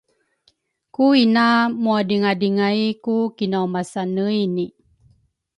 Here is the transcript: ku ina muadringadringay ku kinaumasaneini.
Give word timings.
ku 0.93 1.05
ina 1.23 1.45
muadringadringay 1.83 2.81
ku 3.03 3.15
kinaumasaneini. 3.37 4.65